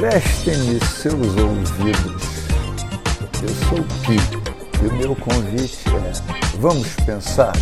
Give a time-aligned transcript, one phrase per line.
[0.00, 2.22] Prestem-me seus ouvidos.
[3.42, 4.16] Eu sou o Pi
[4.82, 7.52] e o meu convite é: vamos pensar?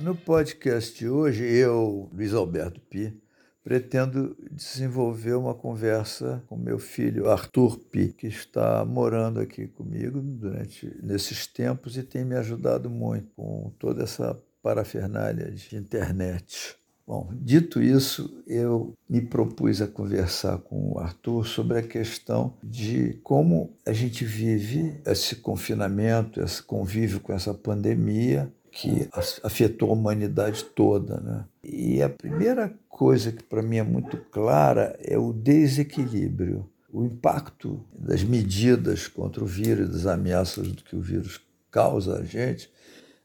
[0.00, 3.20] No podcast de hoje, eu, Luiz Alberto Pi,
[3.64, 10.96] pretendo desenvolver uma conversa com meu filho Arthur Pi, que está morando aqui comigo durante
[11.02, 16.78] nesses tempos e tem me ajudado muito com toda essa parafernália de internet.
[17.06, 23.20] Bom, dito isso, eu me propus a conversar com o Arthur sobre a questão de
[23.22, 29.08] como a gente vive esse confinamento, esse convívio com essa pandemia que
[29.44, 31.20] afetou a humanidade toda.
[31.20, 31.44] Né?
[31.62, 37.84] E a primeira coisa que para mim é muito clara é o desequilíbrio, o impacto
[37.96, 42.68] das medidas contra o vírus, das ameaças do que o vírus causa a gente,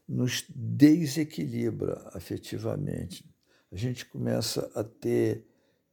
[0.08, 3.24] nos desequilibra afetivamente,
[3.72, 5.46] a gente começa a ter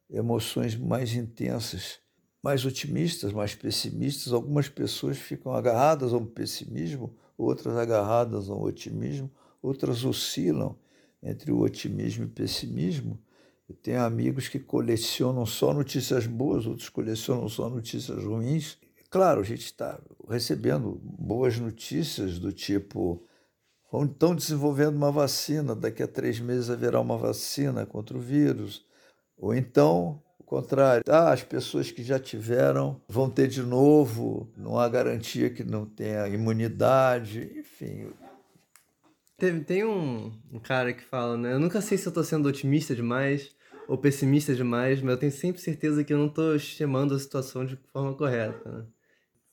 [0.09, 1.99] emoções mais intensas,
[2.43, 4.33] mais otimistas, mais pessimistas.
[4.33, 10.75] Algumas pessoas ficam agarradas ao pessimismo, outras agarradas ao otimismo, outras oscilam
[11.23, 13.17] entre o otimismo e o pessimismo.
[13.67, 18.77] Eu tenho amigos que colecionam só notícias boas, outros colecionam só notícias ruins.
[19.09, 23.23] Claro, a gente está recebendo boas notícias do tipo
[23.91, 28.85] estão desenvolvendo uma vacina, daqui a três meses haverá uma vacina contra o vírus.
[29.37, 34.77] Ou então, o contrário, ah, as pessoas que já tiveram vão ter de novo, não
[34.77, 38.11] há garantia que não tenha imunidade, enfim.
[39.37, 41.53] Tem, tem um, um cara que fala, né?
[41.53, 43.55] Eu nunca sei se eu estou sendo otimista demais
[43.87, 47.65] ou pessimista demais, mas eu tenho sempre certeza que eu não estou chamando a situação
[47.65, 48.69] de forma correta.
[48.69, 48.85] Né?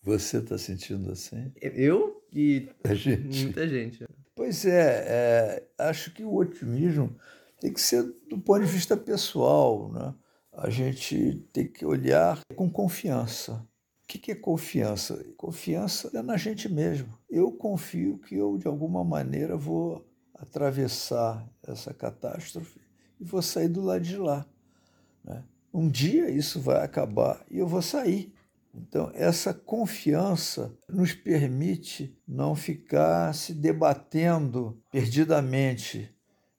[0.03, 1.53] Você está sentindo assim?
[1.63, 3.45] Eu e a gente.
[3.45, 4.05] muita gente.
[4.37, 7.17] Pois é, é, acho que o otimismo
[7.59, 9.91] tem que ser do ponto de vista pessoal.
[9.91, 10.15] Né?
[10.53, 13.67] A gente tem que olhar com confiança.
[14.05, 15.25] O que é confiança?
[15.39, 17.09] Confiança é na gente mesmo.
[17.31, 22.79] Eu confio que eu, de alguma maneira, vou atravessar essa catástrofe
[23.19, 24.47] e vou sair do lado de lá.
[25.25, 25.43] Né?
[25.73, 28.36] Um dia isso vai acabar e eu vou sair.
[28.77, 36.15] Então, essa confiança nos permite não ficar se debatendo perdidamente.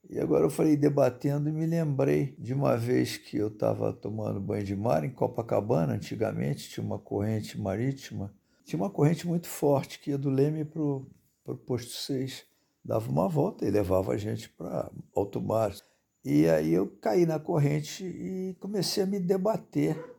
[0.10, 4.40] E agora eu falei debatendo e me lembrei de uma vez que eu estava tomando
[4.40, 8.34] banho de mar em Copacabana, antigamente, tinha uma corrente marítima,
[8.66, 12.46] tinha uma corrente muito forte que ia do Leme para o posto 6.
[12.84, 15.76] Dava uma volta e levava a gente para alto mar.
[16.24, 20.17] E aí eu caí na corrente e comecei a me debater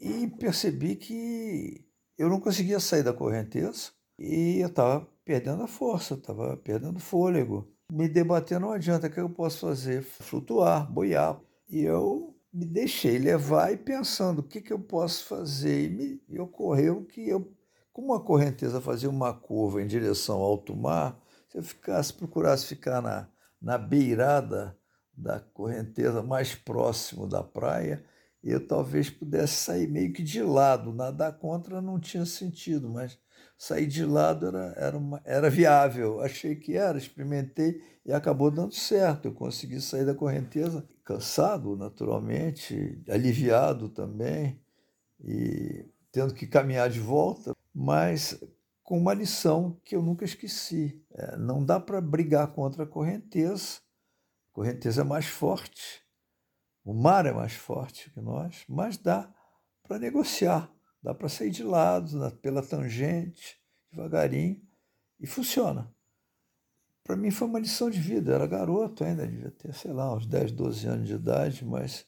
[0.00, 1.84] e percebi que
[2.18, 7.68] eu não conseguia sair da correnteza e eu estava perdendo a força, estava perdendo fôlego.
[7.92, 10.02] Me debater não adianta, o que eu posso fazer?
[10.02, 11.40] Flutuar, boiar.
[11.68, 15.84] E eu me deixei levar e pensando o que, que eu posso fazer.
[15.84, 17.52] E me e ocorreu que eu,
[17.92, 22.66] como a correnteza fazia uma curva em direção ao alto mar, se eu ficasse, procurasse
[22.66, 23.28] ficar na,
[23.60, 24.76] na beirada
[25.16, 28.04] da correnteza mais próximo da praia,
[28.52, 30.92] eu talvez pudesse sair meio que de lado.
[30.92, 33.18] Nadar contra não tinha sentido, mas
[33.58, 36.20] sair de lado era, era, uma, era viável.
[36.20, 39.26] Achei que era, experimentei e acabou dando certo.
[39.26, 44.60] Eu consegui sair da correnteza cansado, naturalmente, aliviado também,
[45.20, 48.40] e tendo que caminhar de volta, mas
[48.82, 51.02] com uma lição que eu nunca esqueci.
[51.12, 53.80] É, não dá para brigar contra a correnteza,
[54.52, 56.05] a correnteza é mais forte
[56.86, 59.28] o mar é mais forte que nós, mas dá
[59.82, 60.70] para negociar,
[61.02, 63.60] dá para sair de lado, pela tangente,
[63.90, 64.62] devagarinho,
[65.18, 65.92] e funciona.
[67.02, 68.30] Para mim foi uma lição de vida.
[68.30, 72.06] Eu era garoto ainda, devia ter, sei lá, uns 10, 12 anos de idade, mas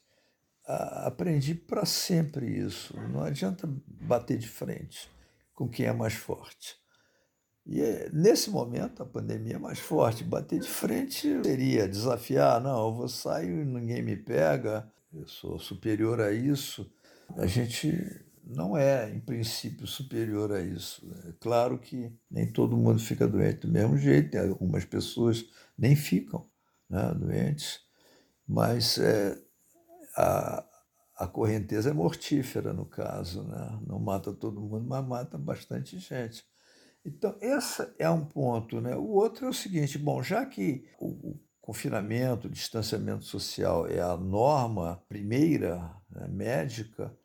[0.65, 2.95] a, aprendi para sempre isso.
[3.09, 5.11] Não adianta bater de frente
[5.53, 6.77] com quem é mais forte.
[7.71, 10.23] E é, nesse momento, a pandemia é mais forte.
[10.23, 15.59] Bater de frente seria desafiar, não, eu vou sair e ninguém me pega, eu sou
[15.59, 16.91] superior a isso.
[17.37, 21.07] A gente não é, em princípio, superior a isso.
[21.27, 25.45] É claro que nem todo mundo fica doente do mesmo jeito, algumas pessoas
[25.77, 26.49] nem ficam
[26.89, 27.81] né, doentes,
[28.47, 29.39] mas é,
[30.17, 30.65] a,
[31.17, 33.79] a correnteza é mortífera no caso, né?
[33.85, 36.43] não mata todo mundo, mas mata bastante gente.
[37.05, 38.81] Então, esse é um ponto.
[38.81, 38.95] Né?
[38.95, 44.17] O outro é o seguinte: bom, já que o, confinamento, o distanciamento social é a
[44.17, 47.15] norma primeira, né, médica,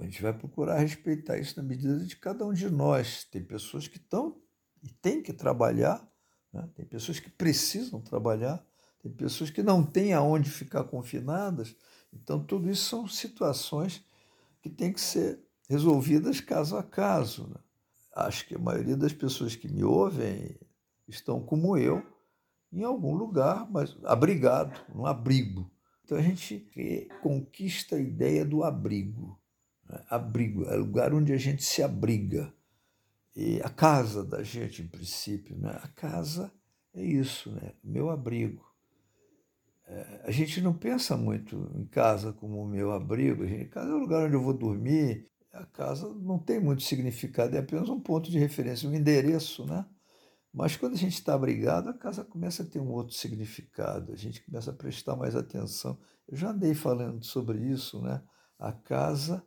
[0.00, 3.24] a gente vai procurar respeitar isso na medida de cada um de nós.
[3.24, 4.40] Tem pessoas que estão
[4.82, 6.02] e têm que trabalhar,
[6.50, 6.66] né?
[6.74, 8.64] tem pessoas que precisam trabalhar,
[9.02, 11.76] tem pessoas que não têm aonde ficar confinadas
[12.10, 14.02] Então, tudo isso são situações
[14.62, 15.38] que têm que ser
[15.68, 17.46] resolvidas caso a caso.
[17.48, 17.60] Né?
[18.14, 20.58] Acho que a maioria das pessoas que me ouvem
[21.08, 22.02] estão como eu,
[22.72, 25.70] em algum lugar, mas abrigado, num abrigo.
[26.04, 29.38] Então a gente conquista a ideia do abrigo.
[29.88, 30.04] Né?
[30.08, 32.52] Abrigo é lugar onde a gente se abriga.
[33.34, 35.70] E a casa da gente, em princípio, né?
[35.82, 36.52] a casa
[36.94, 37.72] é isso, né?
[37.82, 38.62] meu abrigo.
[39.86, 43.90] É, a gente não pensa muito em casa como o meu abrigo, a gente, casa
[43.90, 45.30] é o lugar onde eu vou dormir.
[45.52, 49.84] A casa não tem muito significado, é apenas um ponto de referência, um endereço, né?
[50.52, 54.16] Mas quando a gente está abrigado, a casa começa a ter um outro significado, a
[54.16, 55.98] gente começa a prestar mais atenção.
[56.28, 58.22] Eu já andei falando sobre isso, né?
[58.58, 59.44] A casa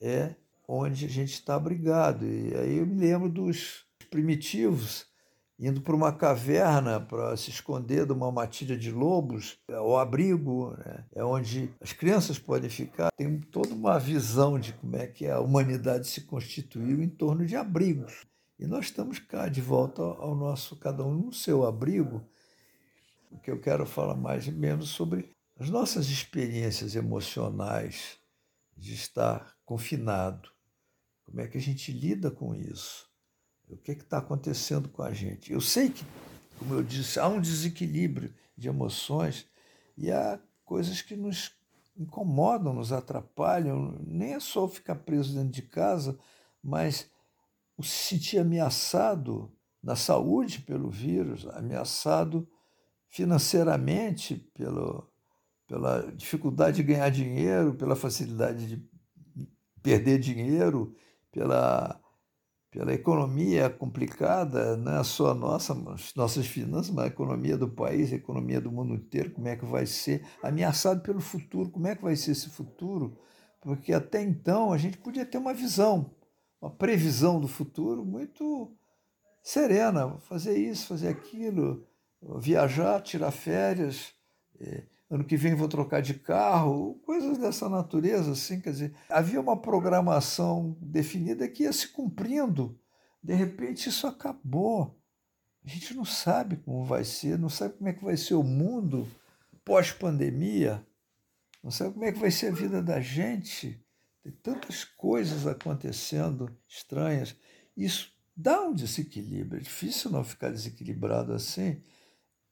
[0.00, 0.36] é
[0.66, 2.24] onde a gente está abrigado.
[2.24, 5.06] E aí eu me lembro dos primitivos
[5.58, 10.76] indo para uma caverna para se esconder de uma matilha de lobos, é o abrigo,
[10.78, 11.04] né?
[11.14, 13.10] é onde as crianças podem ficar.
[13.16, 17.56] Tem toda uma visão de como é que a humanidade se constituiu em torno de
[17.56, 18.26] abrigos.
[18.58, 22.24] E nós estamos cá de volta ao nosso, cada um no seu abrigo,
[23.28, 28.18] porque eu quero falar mais e menos sobre as nossas experiências emocionais
[28.76, 30.50] de estar confinado.
[31.24, 33.08] Como é que a gente lida com isso?
[33.68, 35.52] O que é está acontecendo com a gente?
[35.52, 36.04] Eu sei que,
[36.58, 39.48] como eu disse, há um desequilíbrio de emoções
[39.96, 41.52] e há coisas que nos
[41.96, 43.98] incomodam, nos atrapalham.
[44.06, 46.18] Nem é só ficar preso dentro de casa,
[46.62, 47.10] mas
[47.76, 49.52] o se sentir ameaçado
[49.82, 52.48] na saúde pelo vírus, ameaçado
[53.08, 55.08] financeiramente pelo,
[55.66, 58.88] pela dificuldade de ganhar dinheiro, pela facilidade de
[59.82, 60.96] perder dinheiro,
[61.30, 62.00] pela,
[62.74, 65.72] pela economia complicada, não é só a nossa,
[66.16, 69.64] nossas finanças, mas a economia do país, a economia do mundo inteiro, como é que
[69.64, 73.16] vai ser, ameaçado pelo futuro, como é que vai ser esse futuro,
[73.60, 76.10] porque até então a gente podia ter uma visão,
[76.60, 78.76] uma previsão do futuro muito
[79.40, 81.86] serena, fazer isso, fazer aquilo,
[82.40, 84.12] viajar, tirar férias,
[84.60, 89.40] é, ano que vem vou trocar de carro, coisas dessa natureza, assim, quer dizer, havia
[89.40, 92.78] uma programação definida que ia se cumprindo.
[93.22, 94.98] De repente isso acabou.
[95.64, 98.42] A gente não sabe como vai ser, não sabe como é que vai ser o
[98.42, 99.08] mundo
[99.64, 100.86] pós-pandemia,
[101.62, 103.82] não sabe como é que vai ser a vida da gente.
[104.22, 107.34] Tem tantas coisas acontecendo estranhas.
[107.74, 109.60] Isso dá um desequilíbrio.
[109.60, 111.82] É difícil não ficar desequilibrado assim.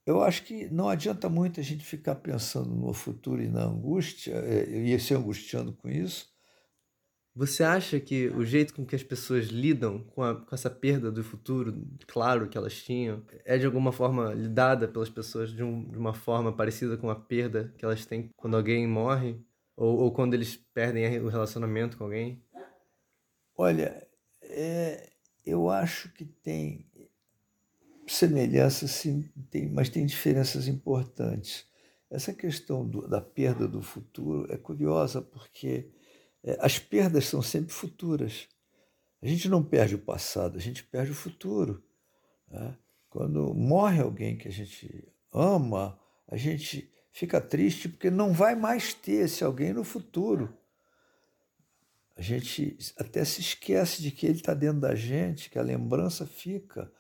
[0.04, 4.34] Eu acho que não adianta muito a gente ficar pensando no futuro e na angústia,
[4.68, 6.32] e se angustiando com isso.
[7.34, 11.10] Você acha que o jeito com que as pessoas lidam com, a, com essa perda
[11.10, 11.74] do futuro,
[12.06, 16.12] claro que elas tinham, é de alguma forma lidada pelas pessoas de, um, de uma
[16.12, 19.40] forma parecida com a perda que elas têm quando alguém morre?
[19.74, 22.44] Ou, ou quando eles perdem o relacionamento com alguém?
[23.56, 24.06] Olha,
[24.42, 25.08] é,
[25.44, 26.86] eu acho que tem
[28.12, 31.66] semelhanças, sim, tem, mas tem diferenças importantes.
[32.10, 35.90] Essa questão do, da perda do futuro é curiosa porque
[36.44, 38.48] é, as perdas são sempre futuras.
[39.22, 41.82] A gente não perde o passado, a gente perde o futuro.
[42.48, 42.76] Né?
[43.08, 45.98] Quando morre alguém que a gente ama,
[46.28, 50.56] a gente fica triste porque não vai mais ter esse alguém no futuro.
[52.14, 56.26] A gente até se esquece de que ele está dentro da gente, que a lembrança
[56.26, 56.92] fica.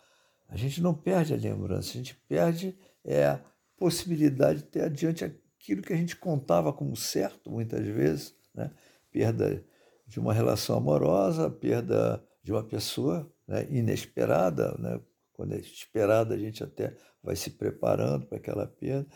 [0.52, 3.40] A gente não perde a lembrança, a gente perde é, a
[3.74, 8.34] possibilidade de ter adiante aquilo que a gente contava como certo, muitas vezes.
[8.54, 8.70] Né?
[9.10, 9.64] Perda
[10.06, 13.66] de uma relação amorosa, perda de uma pessoa né?
[13.70, 14.76] inesperada.
[14.78, 15.00] Né?
[15.32, 19.08] Quando é esperada, a gente até vai se preparando para aquela perda.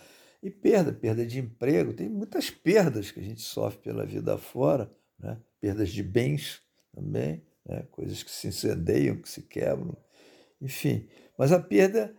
[0.42, 4.90] E perda, perda de emprego, tem muitas perdas que a gente sofre pela vida fora,
[5.18, 5.38] né?
[5.60, 6.62] perdas de bens
[6.94, 7.82] também, né?
[7.90, 9.94] coisas que se incendeiam, que se quebram,
[10.60, 11.08] enfim.
[11.38, 12.14] Mas a perda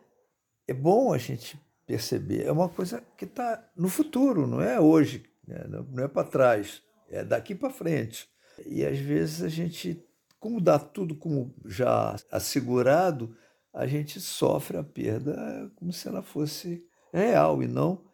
[0.68, 5.24] é bom a gente perceber, é uma coisa que está no futuro, não é hoje,
[5.48, 5.66] né?
[5.90, 8.30] não é para trás, é daqui para frente.
[8.66, 10.04] E às vezes a gente,
[10.40, 13.36] como dá tudo como já assegurado,
[13.74, 18.06] a gente sofre a perda como se ela fosse real e não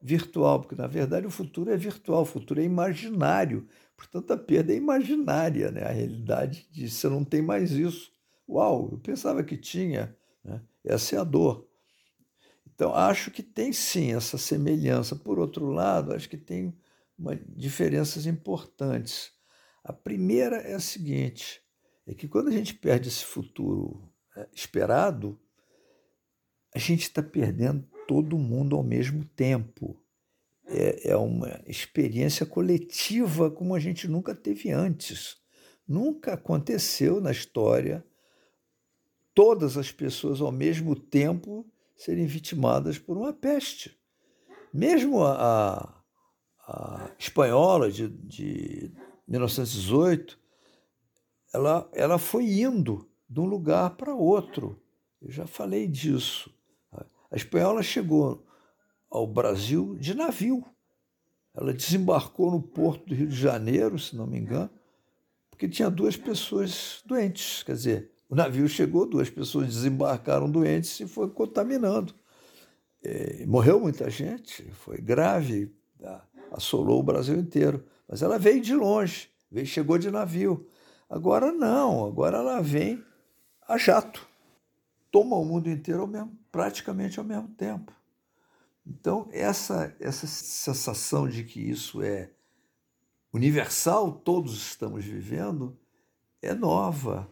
[0.00, 3.66] virtual, porque na verdade o futuro é virtual, o futuro é imaginário.
[3.96, 5.82] Portanto, a perda é imaginária, né?
[5.82, 8.12] A realidade de você não tem mais isso.
[8.48, 10.16] Uau, eu pensava que tinha.
[10.44, 10.60] Né?
[10.84, 11.68] Essa é a dor.
[12.74, 15.16] Então, acho que tem sim essa semelhança.
[15.16, 16.76] Por outro lado, acho que tem
[17.18, 19.32] uma, diferenças importantes.
[19.82, 21.62] A primeira é a seguinte:
[22.06, 25.40] é que quando a gente perde esse futuro é, esperado,
[26.74, 30.00] a gente está perdendo todo mundo ao mesmo tempo.
[30.68, 35.36] é, é uma experiência coletiva como a gente nunca teve antes.
[35.86, 38.04] Nunca aconteceu na história
[39.36, 43.94] todas as pessoas ao mesmo tempo serem vitimadas por uma peste.
[44.72, 46.02] Mesmo a,
[46.66, 48.90] a espanhola de, de
[49.28, 50.38] 1918,
[51.52, 54.82] ela, ela foi indo de um lugar para outro.
[55.20, 56.50] Eu já falei disso.
[57.30, 58.42] A espanhola chegou
[59.10, 60.64] ao Brasil de navio.
[61.54, 64.70] Ela desembarcou no porto do Rio de Janeiro, se não me engano,
[65.50, 67.62] porque tinha duas pessoas doentes.
[67.62, 72.14] Quer dizer, o navio chegou, duas pessoas desembarcaram doentes e foi contaminando.
[73.02, 76.26] E morreu muita gente, foi grave, tá?
[76.50, 77.84] assolou o Brasil inteiro.
[78.08, 80.66] Mas ela veio de longe, veio, chegou de navio.
[81.08, 83.02] Agora não, agora ela vem
[83.68, 84.26] a jato.
[85.10, 87.92] Toma o mundo inteiro ao mesmo, praticamente ao mesmo tempo.
[88.84, 92.30] Então, essa, essa sensação de que isso é
[93.32, 95.76] universal, todos estamos vivendo,
[96.40, 97.30] é nova.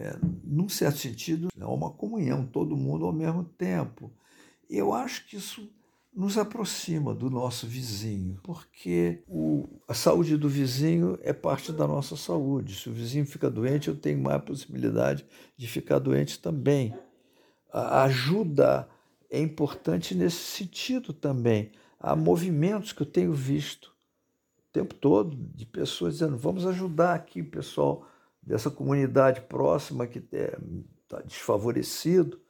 [0.00, 4.12] É, num certo sentido, é uma comunhão, todo mundo ao mesmo tempo.
[4.70, 5.68] Eu acho que isso
[6.14, 12.16] nos aproxima do nosso vizinho, porque o, a saúde do vizinho é parte da nossa
[12.16, 12.76] saúde.
[12.76, 15.26] Se o vizinho fica doente, eu tenho mais possibilidade
[15.56, 16.94] de ficar doente também.
[17.72, 18.88] A ajuda
[19.28, 21.72] é importante nesse sentido também.
[21.98, 23.86] Há movimentos que eu tenho visto
[24.58, 28.06] o tempo todo de pessoas dizendo: vamos ajudar aqui pessoal
[28.48, 32.40] dessa comunidade próxima que está desfavorecido.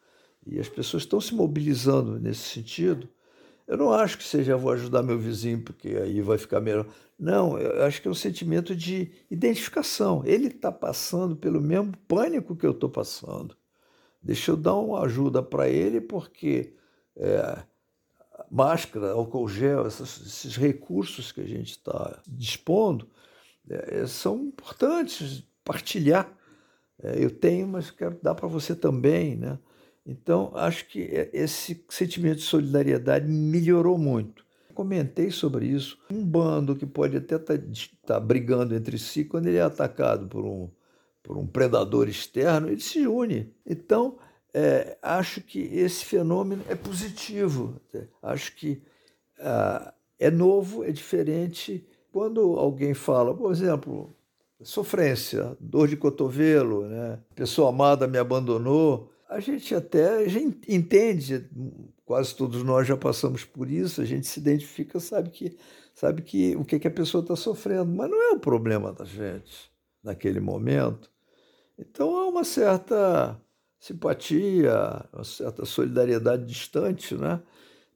[0.47, 3.09] E as pessoas estão se mobilizando nesse sentido.
[3.67, 6.87] Eu não acho que seja vou ajudar meu vizinho porque aí vai ficar melhor.
[7.19, 10.23] Não, eu acho que é um sentimento de identificação.
[10.25, 13.57] Ele está passando pelo mesmo pânico que eu estou passando.
[14.23, 16.75] Deixa eu dar uma ajuda para ele, porque
[17.17, 17.59] é,
[18.49, 23.09] máscara, álcool gel, esses, esses, recursos que a gente está dispondo
[23.69, 26.33] é, são importantes partilhar.
[27.03, 29.59] É, eu tenho, mas quero dar para você também, né?
[30.05, 31.01] Então, acho que
[31.35, 34.43] esse sentimento de solidariedade melhorou muito.
[34.75, 35.99] Comentei sobre isso.
[36.11, 37.65] Um bando que pode até estar tá,
[38.07, 40.71] tá brigando entre si, quando ele é atacado por um,
[41.23, 43.53] por um predador externo, ele se une.
[43.67, 44.19] Então,
[44.55, 47.79] é, acho que esse fenômeno é positivo.
[48.23, 48.83] Acho que
[49.39, 51.87] ah, é novo, é diferente.
[52.11, 54.17] Quando alguém fala, por exemplo,
[54.63, 57.19] sofrência, dor de cotovelo, né?
[57.35, 61.49] pessoa amada me abandonou, a gente até a gente entende,
[62.05, 65.57] quase todos nós já passamos por isso, a gente se identifica, sabe que
[65.95, 69.05] sabe que o que, que a pessoa está sofrendo, mas não é o problema da
[69.05, 69.71] gente
[70.03, 71.11] naquele momento.
[71.77, 73.41] Então há uma certa
[73.79, 77.41] simpatia, uma certa solidariedade distante, né?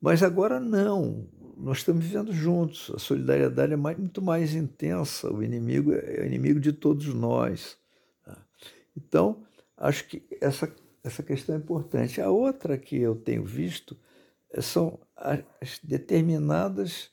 [0.01, 1.29] Mas agora não.
[1.63, 2.91] Nós estamos vivendo juntos.
[2.93, 5.33] A solidariedade é mais, muito mais intensa.
[5.33, 7.79] O inimigo é o inimigo de todos nós.
[8.27, 8.35] Né?
[8.97, 9.45] Então,
[9.77, 12.21] acho que essa, essa questão é importante.
[12.21, 13.97] A outra que eu tenho visto
[14.51, 17.11] eh, são as determinadas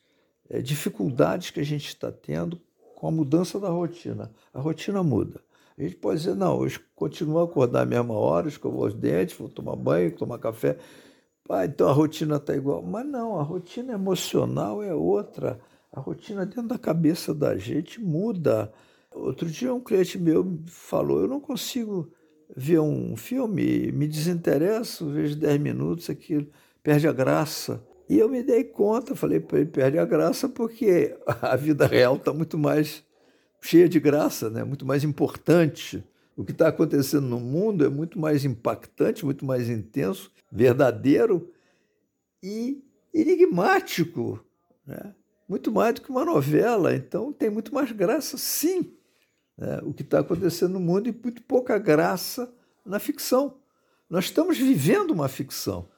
[0.50, 2.60] eh, dificuldades que a gente está tendo
[2.96, 4.32] com a mudança da rotina.
[4.52, 5.44] A rotina muda.
[5.78, 9.38] A gente pode dizer, não, eu continuo a acordar à mesma hora, escovar os dentes,
[9.38, 10.76] vou tomar banho, tomar café.
[11.50, 12.84] Ah, então a rotina está igual.
[12.84, 15.60] Mas não, a rotina emocional é outra.
[15.92, 18.72] A rotina dentro da cabeça da gente muda.
[19.12, 22.12] Outro dia um cliente meu falou, eu não consigo
[22.56, 26.48] ver um filme, me desinteresso, vejo 10 minutos, aquilo
[26.84, 27.84] perde a graça.
[28.08, 32.16] E eu me dei conta, falei para ele, perde a graça porque a vida real
[32.16, 33.04] está muito mais
[33.62, 34.64] cheia de graça, né?
[34.64, 36.04] muito mais importante.
[36.40, 41.52] O que está acontecendo no mundo é muito mais impactante, muito mais intenso, verdadeiro
[42.42, 42.82] e
[43.14, 44.42] enigmático.
[44.88, 45.14] Né?
[45.50, 46.96] Muito mais do que uma novela.
[46.96, 48.90] Então tem muito mais graça, sim,
[49.58, 49.82] né?
[49.84, 52.50] o que está acontecendo no mundo e muito pouca graça
[52.86, 53.58] na ficção.
[54.10, 55.90] Nós estamos vivendo uma ficção,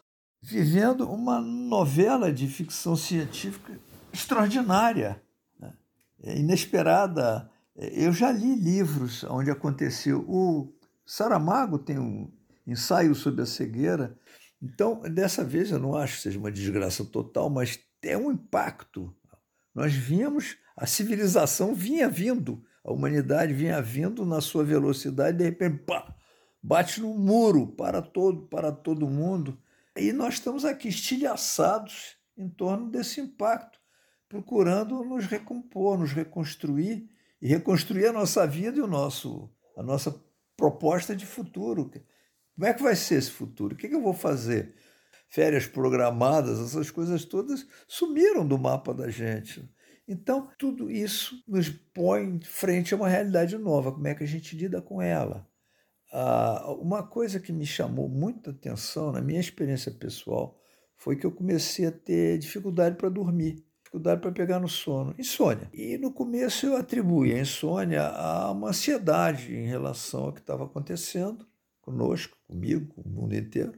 [0.42, 3.80] vivendo uma novela de ficção científica
[4.12, 5.22] extraordinária,
[5.60, 5.72] né?
[6.24, 7.48] É inesperada,
[7.82, 10.24] eu já li livros onde aconteceu.
[10.28, 10.72] O
[11.06, 12.32] Saramago tem um
[12.68, 14.16] ensaio sobre a cegueira.
[14.62, 19.12] Então, dessa vez, eu não acho que seja uma desgraça total, mas tem um impacto.
[19.74, 25.80] Nós vínhamos, a civilização vinha vindo, a humanidade vinha vindo na sua velocidade, de repente,
[25.80, 26.16] pá,
[26.62, 29.58] bate no muro para todo, para todo mundo.
[29.98, 33.80] E nós estamos aqui estilhaçados em torno desse impacto,
[34.30, 37.10] procurando nos recompor, nos reconstruir
[37.42, 40.16] e reconstruir a nossa vida e o nosso, a nossa
[40.56, 41.90] proposta de futuro.
[42.56, 43.74] Como é que vai ser esse futuro?
[43.74, 44.76] O que, que eu vou fazer?
[45.32, 49.68] férias programadas, essas coisas todas sumiram do mapa da gente.
[50.06, 53.94] Então, tudo isso nos põe frente a uma realidade nova.
[53.94, 55.48] Como é que a gente lida com ela?
[56.12, 60.60] Ah, uma coisa que me chamou muita atenção na minha experiência pessoal
[60.98, 65.70] foi que eu comecei a ter dificuldade para dormir, dificuldade para pegar no sono, insônia.
[65.74, 70.64] E no começo eu atribuí a insônia a uma ansiedade em relação ao que estava
[70.64, 71.46] acontecendo
[71.82, 73.74] conosco, comigo, com o mundo inteiro.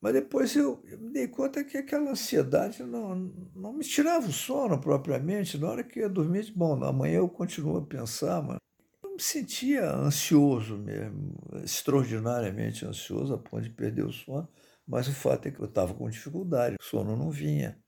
[0.00, 3.14] Mas depois eu, eu, me dei conta que aquela ansiedade não,
[3.54, 5.58] não me tirava o sono propriamente.
[5.58, 8.58] Na hora que eu dormir, bom, amanhã eu continuo a pensar, mas
[9.02, 14.48] eu me sentia ansioso mesmo, extraordinariamente ansioso, a ponto de perder o sono.
[14.86, 17.78] Mas o fato é que eu estava com dificuldade, o sono não vinha.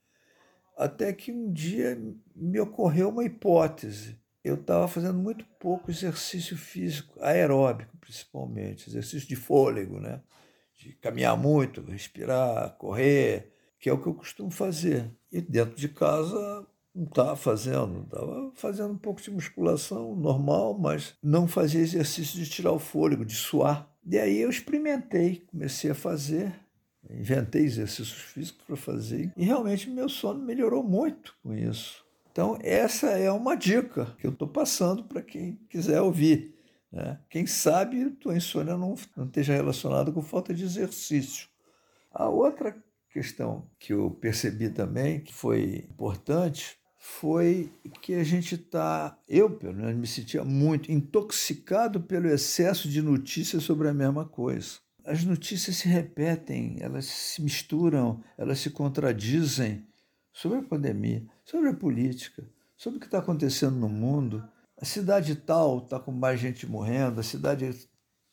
[0.77, 2.01] Até que um dia
[2.35, 4.19] me ocorreu uma hipótese.
[4.43, 10.21] Eu estava fazendo muito pouco exercício físico, aeróbico principalmente, exercício de fôlego, né?
[10.75, 15.11] de caminhar muito, respirar, correr, que é o que eu costumo fazer.
[15.31, 21.15] E dentro de casa não estava fazendo, estava fazendo um pouco de musculação normal, mas
[21.23, 23.89] não fazia exercício de tirar o fôlego, de suar.
[24.05, 26.53] E aí eu experimentei, comecei a fazer,
[27.19, 32.05] inventei exercícios físicos para fazer e realmente meu sono melhorou muito com isso.
[32.31, 36.55] Então essa é uma dica que eu estou passando para quem quiser ouvir.
[36.91, 37.19] Né?
[37.31, 41.49] Quem sabe tua insônia não, não esteja relacionada com falta de exercício.
[42.13, 42.77] A outra
[43.11, 49.75] questão que eu percebi também, que foi importante, foi que a gente está, eu pelo
[49.75, 54.79] menos me sentia muito intoxicado pelo excesso de notícias sobre a mesma coisa.
[55.05, 59.85] As notícias se repetem, elas se misturam, elas se contradizem
[60.33, 62.45] sobre a pandemia, sobre a política,
[62.77, 64.43] sobre o que está acontecendo no mundo.
[64.81, 67.69] A cidade tal está com mais gente morrendo, a cidade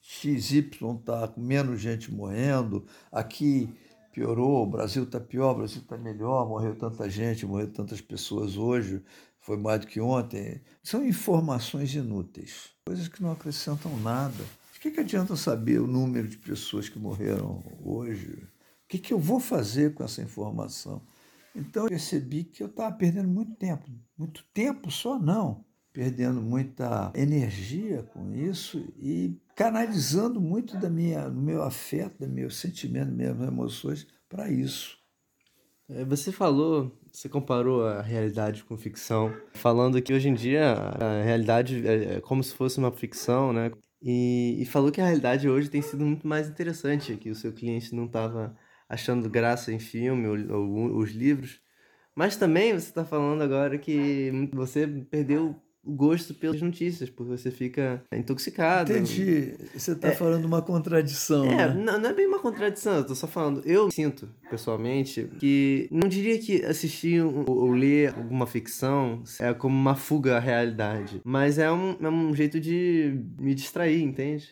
[0.01, 3.69] XY está com menos gente morrendo, aqui
[4.11, 8.57] piorou, o Brasil está pior, o Brasil está melhor, morreu tanta gente, morreu tantas pessoas
[8.57, 9.03] hoje,
[9.39, 10.61] foi mais do que ontem.
[10.83, 14.43] São informações inúteis, coisas que não acrescentam nada.
[14.79, 18.31] De que, que adianta saber o número de pessoas que morreram hoje?
[18.31, 21.01] O que, que eu vou fazer com essa informação?
[21.53, 23.85] Então eu percebi que eu estava perdendo muito tempo.
[24.17, 31.41] Muito tempo só não perdendo muita energia com isso e canalizando muito da minha, do
[31.41, 34.97] meu afeto, do meu sentimento, das minhas emoções para isso.
[35.89, 41.21] É, você falou, você comparou a realidade com ficção, falando que hoje em dia a
[41.21, 43.69] realidade é, é como se fosse uma ficção, né?
[44.01, 47.53] E, e falou que a realidade hoje tem sido muito mais interessante, que o seu
[47.53, 48.57] cliente não estava
[48.87, 51.61] achando graça em filme ou, ou os livros.
[52.15, 58.03] Mas também você está falando agora que você perdeu gosto pelas notícias, porque você fica
[58.13, 58.91] intoxicado.
[58.91, 59.53] Entendi.
[59.73, 61.45] Você está é, falando uma contradição.
[61.45, 61.73] É, né?
[61.73, 63.61] não, não, é bem uma contradição, eu estou só falando.
[63.65, 69.95] Eu sinto, pessoalmente, que não diria que assistir ou ler alguma ficção é como uma
[69.95, 74.49] fuga à realidade, mas é um, é um jeito de me distrair, entende?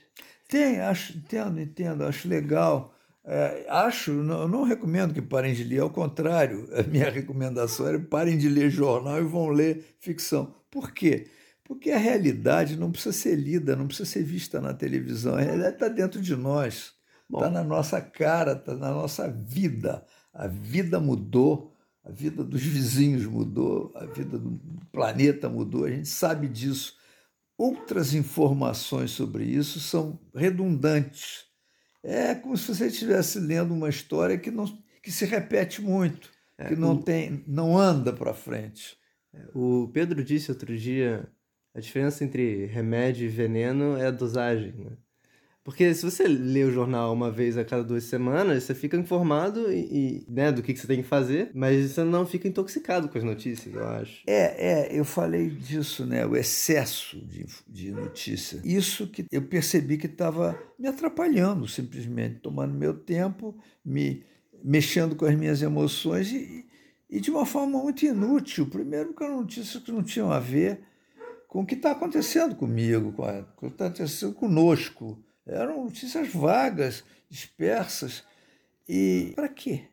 [0.48, 2.94] Tem, acho, entendo, entendo, acho legal.
[3.30, 8.00] É, acho, não, não recomendo que parem de ler, ao contrário, a minha recomendação era
[8.00, 10.56] parem de ler jornal e vão ler ficção.
[10.70, 11.28] Por quê?
[11.64, 15.36] Porque a realidade não precisa ser lida, não precisa ser vista na televisão.
[15.36, 16.94] A realidade está dentro de nós,
[17.30, 20.06] está na nossa cara, está na nossa vida.
[20.34, 24.58] A vida mudou, a vida dos vizinhos mudou, a vida do
[24.94, 26.96] planeta mudou, a gente sabe disso.
[27.58, 31.48] Outras informações sobre isso são redundantes.
[32.02, 34.66] É como se você estivesse lendo uma história que, não,
[35.04, 38.96] que se repete muito, é, que não, tem, não anda para frente.
[39.54, 41.28] O Pedro disse outro dia,
[41.73, 44.97] a diferença entre remédio e veneno é a dosagem, né?
[45.67, 49.69] Porque se você lê o jornal uma vez a cada duas semanas, você fica informado
[49.69, 53.10] e, e, né, do que, que você tem que fazer, mas você não fica intoxicado
[53.10, 54.23] com as notícias, eu acho.
[54.26, 56.26] É, é, eu falei disso, né?
[56.26, 58.62] O excesso de, de notícia.
[58.63, 64.23] Isso que eu percebi que estava me atrapalhando, simplesmente, tomando meu tempo, me
[64.63, 66.65] mexendo com as minhas emoções e,
[67.10, 68.67] e de uma forma muito inútil.
[68.67, 70.82] Primeiro, porque eram notícias que não tinham a ver
[71.48, 75.17] com o que está acontecendo comigo, com, a, com o que está acontecendo conosco.
[75.46, 78.24] Eram notícias vagas, dispersas.
[78.88, 79.86] E para quê?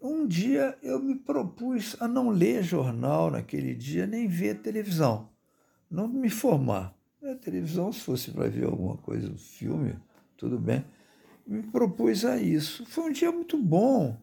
[0.00, 5.30] Um dia eu me propus a não ler jornal naquele dia, nem ver televisão,
[5.88, 6.92] não me formar.
[7.22, 9.94] A televisão, se fosse para ver alguma coisa, um filme,
[10.36, 10.84] tudo bem.
[11.46, 12.84] Me propus a isso.
[12.86, 14.20] Foi um dia muito bom.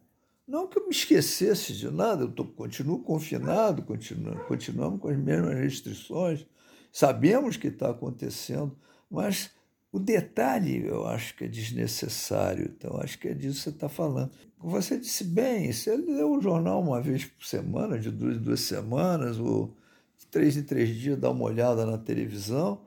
[0.50, 5.16] Não que eu me esquecesse de nada, eu tô, continuo confinado, continuo, continuamos com as
[5.16, 6.44] mesmas restrições,
[6.92, 8.76] sabemos que está acontecendo,
[9.12, 9.52] mas
[9.92, 13.90] O detalhe eu acho que é desnecessário, então acho que é disso que você está
[13.90, 14.32] falando.
[14.60, 18.60] Você disse bem, você lê o jornal uma vez por semana, de duas em duas
[18.62, 19.76] semanas, ou
[20.18, 22.82] de três em três dias dá uma olhada na televisão,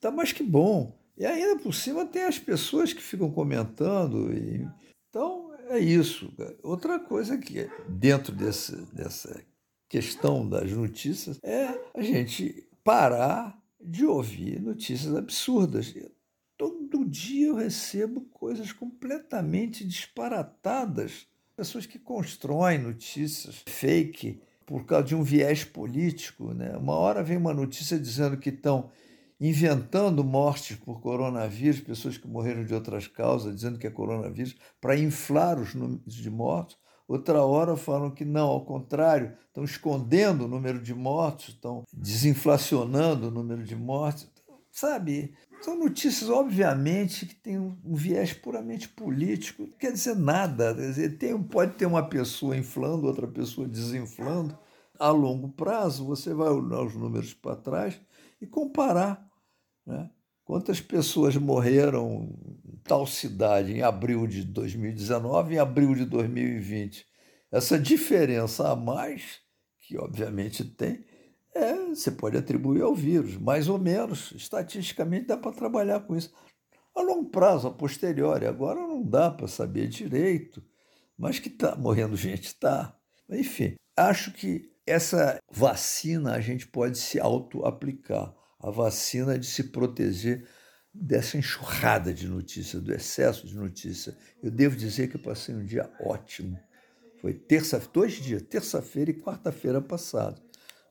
[0.00, 0.96] tá mais que bom.
[1.18, 4.32] E ainda por cima tem as pessoas que ficam comentando.
[4.32, 4.68] E...
[5.10, 6.32] Então é isso.
[6.62, 9.42] Outra coisa que dentro desse, dessa
[9.88, 15.94] questão das notícias é a gente parar de ouvir notícias absurdas.
[16.56, 21.26] Todo dia eu recebo coisas completamente disparatadas.
[21.56, 26.52] Pessoas que constroem notícias fake por causa de um viés político.
[26.52, 26.76] Né?
[26.76, 28.90] Uma hora vem uma notícia dizendo que estão
[29.40, 34.98] inventando mortes por coronavírus, pessoas que morreram de outras causas, dizendo que é coronavírus, para
[34.98, 36.78] inflar os números de mortos.
[37.06, 43.28] Outra hora falam que não, ao contrário, estão escondendo o número de mortos, estão desinflacionando
[43.28, 44.28] o número de mortes.
[44.72, 50.74] Sabe, são notícias, obviamente, que têm um viés puramente político, não quer dizer nada.
[50.74, 54.58] Quer dizer, tem, pode ter uma pessoa inflando, outra pessoa desinflando.
[54.98, 58.00] A longo prazo, você vai olhar os números para trás
[58.40, 59.25] e comparar.
[59.86, 60.10] Né?
[60.44, 62.30] Quantas pessoas morreram
[62.64, 67.06] em tal cidade em abril de 2019 e em abril de 2020?
[67.50, 69.40] Essa diferença a mais,
[69.80, 71.04] que obviamente tem,
[71.54, 74.32] é, você pode atribuir ao vírus, mais ou menos.
[74.32, 76.32] Estatisticamente dá para trabalhar com isso.
[76.94, 80.62] A longo prazo, a posteriori, agora não dá para saber direito,
[81.16, 82.94] mas que está morrendo gente, está.
[83.30, 88.34] Enfim, acho que essa vacina a gente pode se auto-aplicar.
[88.58, 90.46] A vacina de se proteger
[90.92, 94.16] dessa enxurrada de notícias, do excesso de notícia.
[94.42, 96.58] Eu devo dizer que eu passei um dia ótimo.
[97.20, 100.40] Foi terça, dois dias, terça-feira e quarta-feira passada.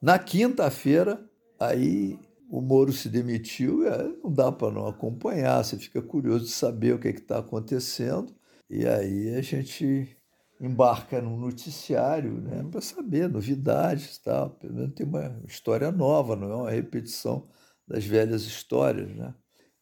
[0.02, 1.24] Na quinta-feira,
[1.60, 3.80] aí o Moro se demitiu,
[4.24, 8.34] não dá para não acompanhar, você fica curioso de saber o que é está acontecendo,
[8.70, 10.16] e aí a gente
[10.60, 14.52] embarca num noticiário né, para saber novidades, tal.
[14.52, 17.48] pelo menos tem uma história nova, não é uma repetição
[17.88, 19.14] das velhas histórias.
[19.16, 19.34] Né?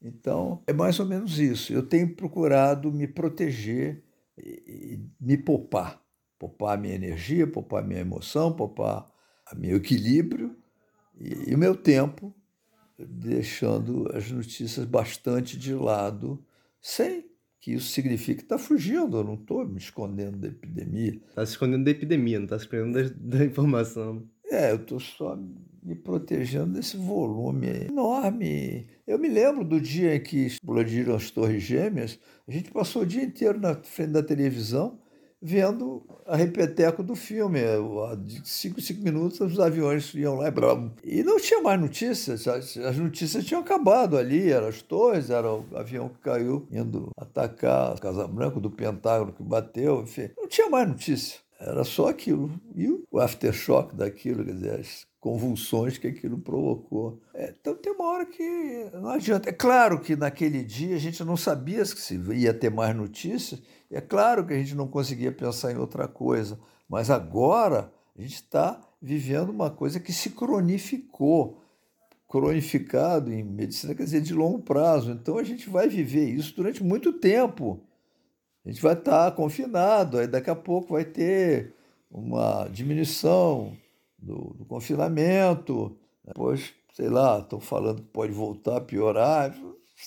[0.01, 1.71] Então, é mais ou menos isso.
[1.71, 4.03] Eu tenho procurado me proteger
[4.37, 6.01] e me poupar.
[6.39, 9.09] Poupar a minha energia, poupar a minha emoção, poupar
[9.55, 10.55] meu equilíbrio
[11.15, 12.35] e, e o meu tempo,
[12.97, 16.43] deixando as notícias bastante de lado,
[16.81, 17.32] sem
[17.63, 21.13] que isso signifique que está fugindo, eu não estou me escondendo da epidemia.
[21.29, 24.21] Está se escondendo da epidemia, não está se escondendo da, da informação.
[24.51, 25.39] É, eu estou só
[25.81, 28.85] me protegendo desse volume enorme.
[29.07, 33.05] Eu me lembro do dia em que explodiram as Torres Gêmeas, a gente passou o
[33.05, 34.99] dia inteiro na frente da televisão
[35.43, 37.59] vendo a repeteco do filme.
[38.23, 40.51] De cinco, cinco minutos os aviões iam lá e
[41.03, 45.65] E não tinha mais notícias, as notícias tinham acabado ali, eram as torres, era o
[45.75, 50.29] avião que caiu indo atacar Casa Branca, do Pentágono que bateu, enfim.
[50.37, 52.49] Não tinha mais notícia, era só aquilo.
[52.75, 57.17] E o aftershock daquilo, quer dizer, as convulsões que aquilo provocou.
[57.33, 59.49] É, então tem uma hora que não adianta.
[59.49, 64.01] É claro que naquele dia a gente não sabia se ia ter mais notícias, é
[64.01, 66.59] claro que a gente não conseguia pensar em outra coisa,
[66.89, 71.63] mas agora a gente está vivendo uma coisa que se cronificou.
[72.27, 75.11] Cronificado em medicina quer dizer de longo prazo.
[75.11, 77.79] Então a gente vai viver isso durante muito tempo.
[78.65, 81.73] A gente vai estar tá confinado, aí daqui a pouco vai ter
[82.11, 83.77] uma diminuição
[84.23, 85.97] do, do confinamento.
[86.25, 89.53] Depois, sei lá, estão falando que pode voltar a piorar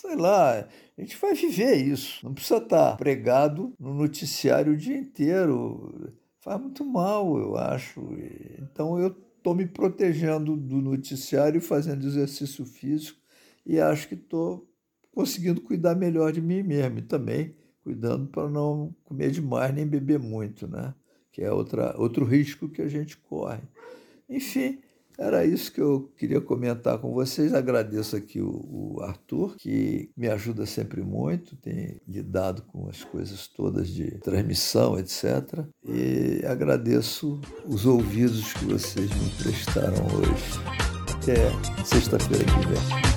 [0.00, 2.24] sei lá, a gente vai viver isso.
[2.24, 6.12] Não precisa estar pregado no noticiário o dia inteiro.
[6.40, 8.00] Faz muito mal, eu acho.
[8.60, 13.18] Então eu estou me protegendo do noticiário, fazendo exercício físico
[13.64, 14.68] e acho que estou
[15.12, 16.98] conseguindo cuidar melhor de mim mesmo.
[16.98, 20.94] E também cuidando para não comer demais nem beber muito, né?
[21.32, 23.62] Que é outra, outro risco que a gente corre.
[24.28, 24.78] Enfim,
[25.18, 27.54] era isso que eu queria comentar com vocês.
[27.54, 33.46] Agradeço aqui o, o, Arthur, que me ajuda sempre muito, tem lidado com as coisas
[33.46, 35.64] todas de transmissão, etc.
[35.84, 40.60] E agradeço os ouvidos que vocês me prestaram hoje.
[41.14, 43.15] Até sexta-feira que vem.